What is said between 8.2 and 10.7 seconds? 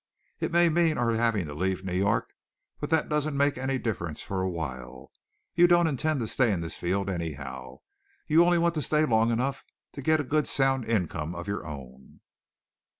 You only want to stay long enough to get a good